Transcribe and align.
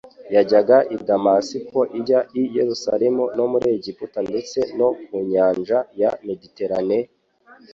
yajyaga 0.35 0.77
i 0.95 0.97
Damasiko 1.07 1.79
ijya 1.99 2.19
i 2.41 2.43
Yerusalemu 2.57 3.23
no 3.37 3.45
muri 3.51 3.67
Egiputa 3.77 4.19
ndetse 4.29 4.59
no 4.77 4.89
ku 5.03 5.15
nyanja 5.31 5.77
ya 6.01 6.11
Mediterane; 6.27 6.97